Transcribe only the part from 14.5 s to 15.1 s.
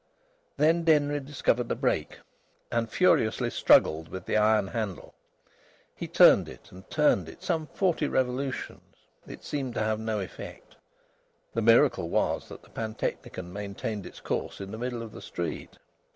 in the middle